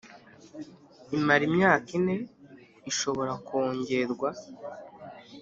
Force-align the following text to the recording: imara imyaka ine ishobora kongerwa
imara 1.17 1.41
imyaka 1.49 1.87
ine 1.97 2.15
ishobora 2.89 3.31
kongerwa 3.47 4.29